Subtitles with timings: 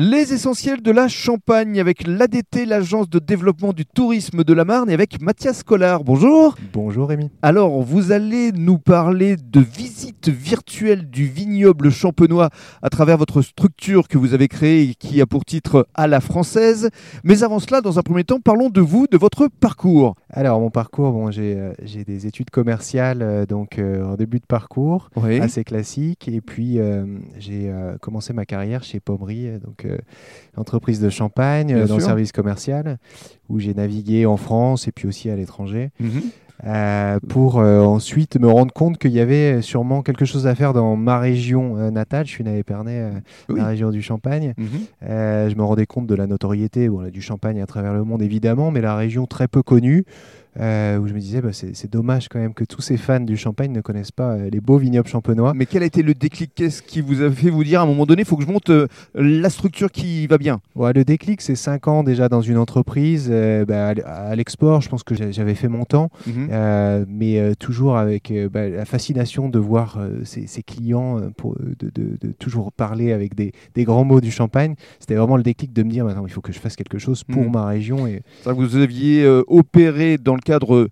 [0.00, 4.88] Les essentiels de la Champagne avec l'ADT, l'agence de développement du tourisme de la Marne,
[4.90, 6.04] et avec Mathias Collard.
[6.04, 6.54] Bonjour.
[6.72, 7.30] Bonjour Rémi.
[7.42, 12.50] Alors, vous allez nous parler de visite virtuelle du vignoble champenois
[12.80, 16.20] à travers votre structure que vous avez créée et qui a pour titre À la
[16.20, 16.90] française.
[17.24, 20.14] Mais avant cela, dans un premier temps, parlons de vous, de votre parcours.
[20.30, 24.38] Alors, mon parcours, bon, j'ai euh, j'ai des études commerciales, euh, donc euh, en début
[24.38, 25.40] de parcours, Oui.
[25.40, 26.28] assez classique.
[26.28, 27.04] Et puis, euh,
[27.40, 29.87] j'ai euh, commencé ma carrière chez Pommery, donc
[30.56, 32.98] entreprise de champagne, Bien euh, dans le service commercial,
[33.48, 35.90] où j'ai navigué en France et puis aussi à l'étranger.
[36.00, 36.22] Mhm.
[36.66, 40.72] Euh, pour euh, ensuite me rendre compte qu'il y avait sûrement quelque chose à faire
[40.72, 42.26] dans ma région euh, natale.
[42.26, 43.10] Je suis né à Épernay, euh,
[43.48, 43.60] Oui.
[43.60, 44.54] la région du Champagne.
[44.58, 44.66] Mhm.
[45.08, 48.02] Euh, je me rendais compte de la notoriété bon, là, du Champagne à travers le
[48.02, 50.04] monde, évidemment, mais la région très peu connue,
[50.58, 53.36] euh, où je me disais, bah, c'est dommage quand même que tous ces fans du
[53.36, 55.52] Champagne ne connaissent pas euh, les beaux vignobles champenois.
[55.54, 56.52] Mais quel a été le déclic?
[56.54, 58.48] Qu'est-ce qui vous a fait vous dire à un moment donné, il faut que je
[58.50, 60.60] monte euh, la structure qui va bien?
[60.74, 63.28] Ouais, le déclic, c'est 5 ans déjà dans une entreprise.
[63.30, 67.06] euh, bah, à l'export, je pense que j'avais fait mon temps, Mhm.
[67.08, 72.32] mais toujours avec bah, la fascination de voir ces, ces clients, pour, de, de- de
[72.32, 74.74] toujours parler avec des, des grands mots du Champagne.
[74.98, 77.24] C'était vraiment le déclic de me dire, maintenant, il faut que je fasse quelque chose
[77.24, 77.52] pour Mhm.
[77.52, 78.06] ma région.
[78.06, 80.88] Et, que vous aviez opéré dans le cadre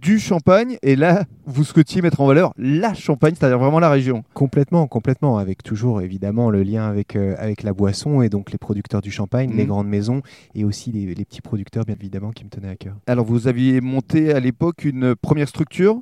[0.00, 4.22] du Champagne et là, vous souhaitiez mettre en valeur la Champagne, c'est-à-dire vraiment la région.
[4.32, 8.58] Complètement, complètement, avec toujours évidemment le lien avec, euh, avec la boisson et donc les
[8.58, 9.56] producteurs du champagne, Mhm.
[9.56, 10.22] les grandes maisons
[10.54, 12.94] et aussi les, les petits producteurs bien évidemment qui me tenaient à cœur.
[13.08, 16.00] Alors, vous aviez monté à l'époque une première structure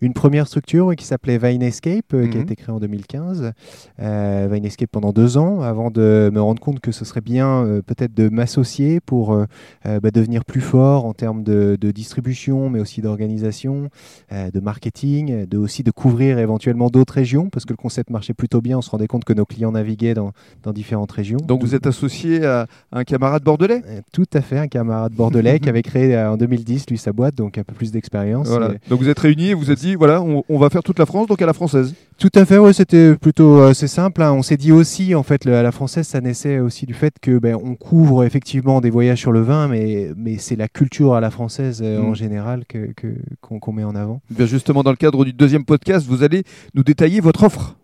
[0.00, 2.42] Une première structure qui s'appelait Vine Escape, euh, qui a Mhm.
[2.42, 3.52] été créée en 2015.
[4.00, 7.64] Euh, Vine Escape pendant deux ans avant de me rendre compte que ce serait bien
[7.64, 9.46] euh, peut-être de m'associer pour euh,
[9.84, 13.88] bah, devenir plus fort en termes de, de distribution, mais aussi d'organisation,
[14.30, 18.60] de marketing, de aussi de couvrir éventuellement d'autres régions parce que le concept marchait plutôt
[18.60, 18.78] bien.
[18.78, 21.38] On se rendait compte que nos clients naviguaient dans, dans différentes régions.
[21.38, 23.82] Donc, vous êtes associé à un camarade bordelais?
[24.12, 27.58] Tout à fait, un camarade bordelais qui avait créé en 2010 lui sa boîte, donc
[27.58, 28.48] un peu plus d'expérience.
[28.48, 28.72] Voilà.
[28.72, 30.98] Et- Donc, vous êtes réunis et vous êtes dit, voilà, on, on va faire toute
[30.98, 31.94] la France, donc à la française.
[32.18, 34.22] Tout à fait, ouais, c'était plutôt euh, c'est simple.
[34.22, 34.32] hein.
[34.32, 37.14] On s'est dit aussi, en fait, le- à la française, ça naissait aussi du fait
[37.20, 41.14] que ben, on couvre effectivement des voyages sur le vin, mais, mais c'est la culture
[41.14, 42.04] à la française euh, Mm.
[42.06, 44.20] en général que que- qu'on qu'on met en avant.
[44.30, 46.42] Eh Bien justement, dans le cadre du deuxième podcast, vous allez
[46.74, 47.76] nous détailler votre offre.